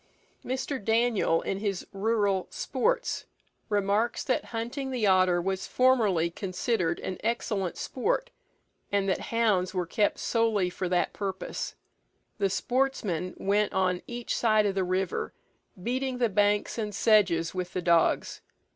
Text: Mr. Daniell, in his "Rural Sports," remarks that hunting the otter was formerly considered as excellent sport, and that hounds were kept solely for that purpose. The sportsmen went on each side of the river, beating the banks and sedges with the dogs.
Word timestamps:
Mr. 0.43 0.83
Daniell, 0.83 1.41
in 1.45 1.59
his 1.59 1.85
"Rural 1.93 2.47
Sports," 2.49 3.27
remarks 3.69 4.23
that 4.23 4.45
hunting 4.45 4.89
the 4.89 5.05
otter 5.05 5.39
was 5.39 5.67
formerly 5.67 6.31
considered 6.31 6.99
as 7.01 7.17
excellent 7.23 7.77
sport, 7.77 8.31
and 8.91 9.07
that 9.07 9.19
hounds 9.29 9.75
were 9.75 9.85
kept 9.85 10.17
solely 10.17 10.71
for 10.71 10.89
that 10.89 11.13
purpose. 11.13 11.75
The 12.39 12.49
sportsmen 12.49 13.35
went 13.37 13.73
on 13.73 14.01
each 14.07 14.35
side 14.35 14.65
of 14.65 14.73
the 14.73 14.83
river, 14.83 15.35
beating 15.83 16.17
the 16.17 16.29
banks 16.29 16.79
and 16.79 16.95
sedges 16.95 17.53
with 17.53 17.73
the 17.73 17.81
dogs. 17.83 18.41